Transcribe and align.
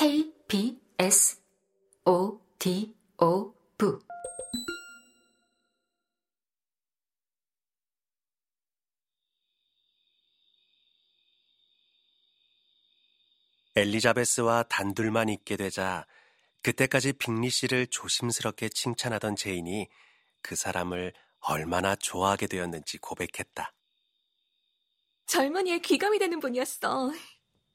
K, 0.00 0.32
B, 0.48 0.80
S, 0.98 1.42
O, 2.06 2.40
D, 2.58 2.96
O, 3.18 3.52
V. 3.76 3.98
엘리자베스와 13.76 14.62
단둘만 14.62 15.28
있게 15.28 15.58
되자 15.58 16.06
그때까지 16.62 17.12
빙리 17.12 17.50
씨를 17.50 17.86
조심스럽게 17.88 18.70
칭찬하던 18.70 19.36
제인이 19.36 19.86
그 20.40 20.56
사람을 20.56 21.12
얼마나 21.40 21.94
좋아하게 21.94 22.46
되었는지 22.46 22.96
고백했다. 22.96 23.74
젊은이의 25.26 25.82
귀감이 25.82 26.18
되는 26.18 26.40
분이었어. 26.40 27.12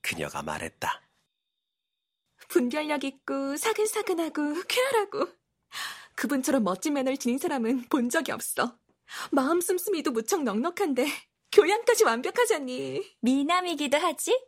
그녀가 0.00 0.42
말했다. 0.42 1.07
분별력 2.48 3.04
있고 3.04 3.56
사근사근하고 3.56 4.62
쾌활하고 4.66 5.28
그분처럼 6.14 6.64
멋진 6.64 6.94
매너를 6.94 7.16
지닌 7.16 7.38
사람은 7.38 7.88
본 7.88 8.08
적이 8.10 8.32
없어. 8.32 8.76
마음 9.30 9.60
씀씀이도 9.60 10.10
무척 10.10 10.42
넉넉한데 10.42 11.06
교양까지 11.52 12.04
완벽하잖니. 12.04 13.16
미남이기도 13.20 13.98
하지? 13.98 14.38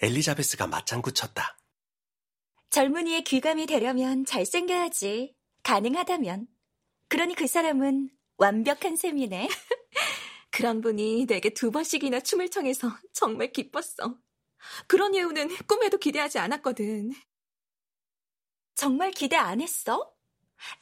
엘리자베스가 0.00 0.66
맞장구 0.66 1.12
쳤다. 1.12 1.58
젊은이의 2.70 3.24
귀감이 3.24 3.66
되려면 3.66 4.24
잘생겨야지. 4.24 5.34
가능하다면. 5.62 6.46
그러니 7.08 7.34
그 7.34 7.46
사람은 7.46 8.10
완벽한 8.36 8.96
셈이네. 8.96 9.48
그런 10.50 10.80
분이 10.80 11.26
내게 11.26 11.50
두 11.50 11.70
번씩이나 11.70 12.20
춤을 12.20 12.50
청해서 12.50 12.90
정말 13.12 13.52
기뻤어. 13.52 14.18
그런 14.86 15.14
예우는 15.14 15.48
꿈에도 15.66 15.98
기대하지 15.98 16.38
않았거든. 16.38 17.12
정말 18.74 19.10
기대 19.10 19.36
안 19.36 19.60
했어? 19.60 20.14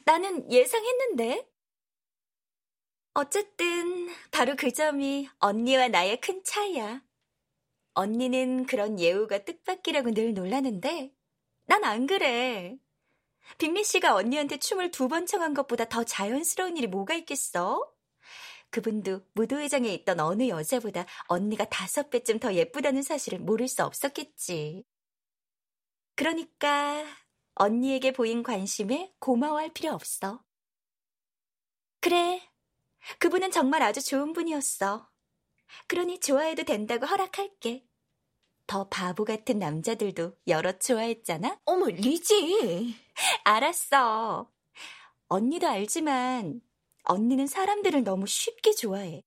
나는 0.05 0.51
예상했는데. 0.51 1.47
어쨌든 3.13 4.09
바로 4.31 4.55
그 4.55 4.71
점이 4.71 5.27
언니와 5.39 5.87
나의 5.89 6.21
큰 6.21 6.43
차이야. 6.43 7.03
언니는 7.93 8.65
그런 8.67 8.99
예우가 8.99 9.43
뜻밖이라고 9.45 10.11
늘 10.13 10.33
놀라는데 10.33 11.11
난 11.65 11.83
안 11.83 12.05
그래. 12.07 12.77
빅리 13.57 13.83
씨가 13.83 14.15
언니한테 14.15 14.57
춤을 14.57 14.91
두 14.91 15.07
번 15.07 15.25
청한 15.25 15.53
것보다 15.53 15.85
더 15.85 16.03
자연스러운 16.03 16.77
일이 16.77 16.87
뭐가 16.87 17.15
있겠어? 17.15 17.91
그분도 18.71 19.21
무도회장에 19.33 19.89
있던 19.93 20.19
어느 20.19 20.47
여자보다 20.49 21.05
언니가 21.27 21.65
다섯 21.65 22.09
배쯤 22.09 22.39
더 22.39 22.53
예쁘다는 22.53 23.01
사실을 23.01 23.39
모를 23.39 23.67
수 23.67 23.83
없었겠지. 23.83 24.83
그러니까 26.15 27.05
언니에게 27.55 28.11
보인 28.11 28.43
관심에 28.43 29.13
고마워할 29.19 29.71
필요 29.73 29.93
없어. 29.93 30.43
그래. 32.01 32.41
그분은 33.19 33.51
정말 33.51 33.81
아주 33.83 34.03
좋은 34.03 34.33
분이었어. 34.33 35.09
그러니 35.87 36.19
좋아해도 36.19 36.63
된다고 36.63 37.05
허락할게. 37.07 37.85
더 38.67 38.89
바보 38.89 39.25
같은 39.25 39.59
남자들도 39.59 40.35
여러 40.47 40.77
좋아했잖아? 40.77 41.59
어머, 41.65 41.87
리지. 41.87 42.95
알았어. 43.45 44.51
언니도 45.29 45.67
알지만 45.67 46.61
언니는 47.07 47.47
사람들을 47.47 48.03
너무 48.03 48.27
쉽게 48.27 48.73
좋아해. 48.73 49.23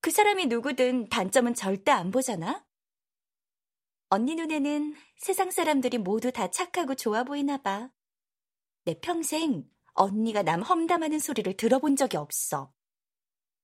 그 0.00 0.10
사람이 0.10 0.46
누구든 0.46 1.10
단점은 1.10 1.54
절대 1.54 1.90
안 1.90 2.10
보잖아? 2.10 2.64
언니 4.08 4.34
눈에는 4.34 4.94
세상 5.18 5.50
사람들이 5.50 5.98
모두 5.98 6.32
다 6.32 6.50
착하고 6.50 6.94
좋아 6.94 7.22
보이나 7.22 7.58
봐. 7.58 7.90
내 8.84 8.98
평생 8.98 9.68
언니가 9.92 10.42
남 10.42 10.62
험담하는 10.62 11.18
소리를 11.18 11.54
들어본 11.56 11.96
적이 11.96 12.16
없어. 12.16 12.72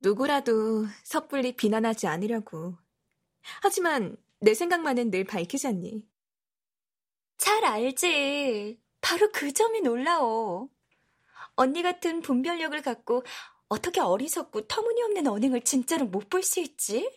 누구라도 0.00 0.84
섣불리 1.04 1.56
비난하지 1.56 2.06
않으려고. 2.06 2.76
하지만 3.62 4.16
내 4.40 4.52
생각만은 4.52 5.10
늘 5.10 5.24
밝히잖니. 5.24 6.06
잘 7.38 7.64
알지. 7.64 8.78
바로 9.00 9.30
그 9.32 9.52
점이 9.52 9.80
놀라워. 9.80 10.68
언니 11.56 11.82
같은 11.82 12.20
분별력을 12.22 12.80
갖고 12.82 13.24
어떻게 13.68 14.00
어리석고 14.00 14.68
터무니없는 14.68 15.26
언행을 15.26 15.62
진짜로 15.62 16.06
못 16.06 16.28
볼 16.30 16.42
수 16.42 16.60
있지? 16.60 17.10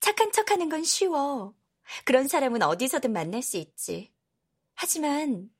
착한 0.00 0.30
척 0.32 0.50
하는 0.50 0.68
건 0.68 0.84
쉬워. 0.84 1.54
그런 2.04 2.28
사람은 2.28 2.62
어디서든 2.62 3.12
만날 3.12 3.42
수 3.42 3.56
있지. 3.56 4.12
하지만 4.74 5.50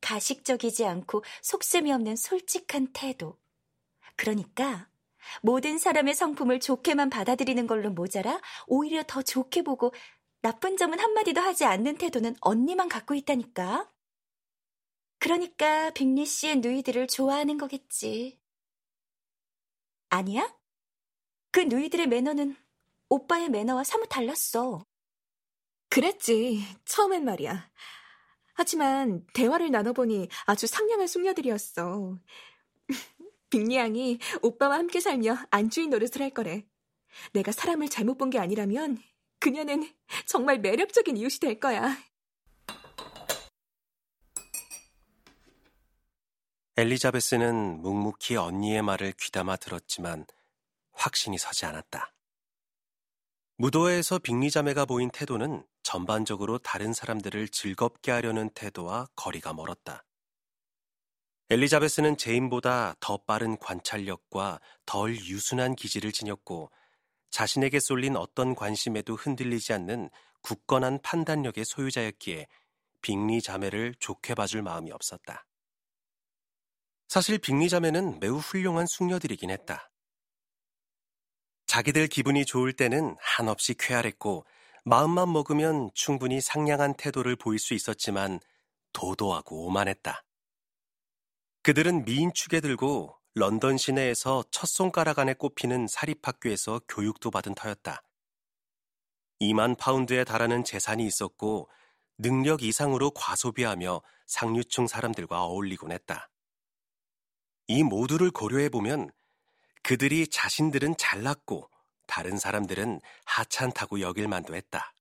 가식적이지 0.00 0.84
않고 0.84 1.24
속셈이 1.42 1.92
없는 1.92 2.16
솔직한 2.16 2.88
태도. 2.92 3.38
그러니까 4.16 4.88
모든 5.42 5.78
사람의 5.78 6.14
성품을 6.14 6.60
좋게만 6.60 7.10
받아들이는 7.10 7.66
걸로 7.66 7.90
모자라 7.90 8.40
오히려 8.66 9.02
더 9.06 9.22
좋게 9.22 9.62
보고 9.62 9.92
나쁜 10.42 10.76
점은 10.76 10.98
한마디도 11.00 11.40
하지 11.40 11.64
않는 11.64 11.96
태도는 11.98 12.36
언니만 12.40 12.88
갖고 12.88 13.14
있다니까. 13.14 13.90
그러니까 15.26 15.90
빅리 15.90 16.24
씨의 16.24 16.60
누이들을 16.60 17.08
좋아하는 17.08 17.58
거겠지. 17.58 18.38
아니야? 20.08 20.56
그 21.50 21.58
누이들의 21.58 22.06
매너는 22.06 22.54
오빠의 23.08 23.48
매너와 23.48 23.82
사뭇 23.82 24.06
달랐어. 24.06 24.86
그랬지. 25.90 26.62
처음엔 26.84 27.24
말이야. 27.24 27.68
하지만 28.54 29.26
대화를 29.34 29.72
나눠보니 29.72 30.28
아주 30.44 30.68
상냥한 30.68 31.08
숙녀들이었어. 31.08 32.20
빅리 33.50 33.74
양이 33.74 34.20
오빠와 34.42 34.76
함께 34.76 35.00
살며 35.00 35.38
안주인 35.50 35.90
노릇을 35.90 36.22
할 36.22 36.30
거래. 36.30 36.64
내가 37.32 37.50
사람을 37.50 37.88
잘못 37.88 38.16
본 38.16 38.30
게 38.30 38.38
아니라면 38.38 39.02
그녀는 39.40 39.92
정말 40.24 40.60
매력적인 40.60 41.16
이웃이 41.16 41.40
될 41.40 41.58
거야. 41.58 41.98
엘리자베스는 46.78 47.80
묵묵히 47.80 48.36
언니의 48.36 48.82
말을 48.82 49.12
귀담아 49.18 49.56
들었지만 49.56 50.26
확신이 50.92 51.38
서지 51.38 51.64
않았다. 51.64 52.12
무도회에서 53.56 54.18
빅리 54.18 54.50
자매가 54.50 54.84
보인 54.84 55.10
태도는 55.10 55.64
전반적으로 55.82 56.58
다른 56.58 56.92
사람들을 56.92 57.48
즐겁게 57.48 58.10
하려는 58.12 58.50
태도와 58.50 59.06
거리가 59.16 59.54
멀었다. 59.54 60.04
엘리자베스는 61.48 62.18
제인보다 62.18 62.96
더 63.00 63.16
빠른 63.24 63.56
관찰력과 63.56 64.60
덜 64.84 65.16
유순한 65.16 65.76
기질을 65.76 66.12
지녔고 66.12 66.70
자신에게 67.30 67.80
쏠린 67.80 68.16
어떤 68.16 68.54
관심에도 68.54 69.14
흔들리지 69.14 69.72
않는 69.72 70.10
굳건한 70.42 71.00
판단력의 71.00 71.64
소유자였기에 71.64 72.46
빅리 73.00 73.40
자매를 73.40 73.94
좋게 73.98 74.34
봐줄 74.34 74.60
마음이 74.60 74.92
없었다. 74.92 75.46
사실 77.08 77.38
빅리 77.38 77.68
자매는 77.68 78.20
매우 78.20 78.36
훌륭한 78.36 78.86
숙녀들이긴 78.86 79.50
했다. 79.50 79.90
자기들 81.66 82.06
기분이 82.08 82.44
좋을 82.44 82.72
때는 82.72 83.16
한없이 83.20 83.74
쾌활했고 83.74 84.44
마음만 84.84 85.32
먹으면 85.32 85.90
충분히 85.94 86.40
상냥한 86.40 86.94
태도를 86.94 87.36
보일 87.36 87.58
수 87.58 87.74
있었지만 87.74 88.40
도도하고 88.92 89.66
오만했다. 89.66 90.24
그들은 91.62 92.04
미인 92.04 92.32
축에 92.32 92.60
들고 92.60 93.18
런던 93.34 93.76
시내에서 93.76 94.44
첫 94.50 94.66
손가락 94.66 95.18
안에 95.18 95.34
꼽히는 95.34 95.88
사립학교에서 95.88 96.80
교육도 96.88 97.30
받은 97.30 97.54
터였다. 97.54 98.02
2만 99.40 99.76
파운드에 99.76 100.24
달하는 100.24 100.64
재산이 100.64 101.04
있었고 101.04 101.68
능력 102.16 102.62
이상으로 102.62 103.10
과소비하며 103.10 104.00
상류층 104.26 104.86
사람들과 104.86 105.42
어울리곤 105.42 105.92
했다. 105.92 106.30
이 107.68 107.82
모두를 107.82 108.30
고려해 108.30 108.68
보면 108.68 109.10
그들이 109.82 110.28
자신들은 110.28 110.96
잘났고 110.96 111.70
다른 112.06 112.38
사람들은 112.38 113.00
하찮다고 113.24 114.00
여길 114.00 114.28
만도 114.28 114.54
했다. 114.54 114.94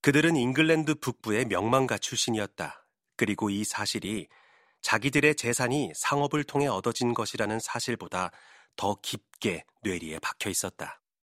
그들은 0.00 0.36
잉글랜드 0.36 0.96
북부의 0.96 1.46
명망가 1.46 1.98
출신이었다. 1.98 2.86
그리고 3.16 3.50
이 3.50 3.64
사실이 3.64 4.28
자기들의 4.80 5.36
재산이 5.36 5.92
상업을 5.94 6.44
통해 6.44 6.66
얻어진 6.66 7.14
것이라는 7.14 7.60
사실보다 7.60 8.32
더 8.76 8.96
깊게 9.00 9.64
뇌리에 9.82 10.18
박혀 10.18 10.50
있었다. 10.50 11.01